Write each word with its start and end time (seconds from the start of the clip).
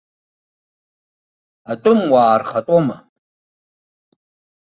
Атәымуаа 1.71 2.35
рхатәома? 2.41 2.97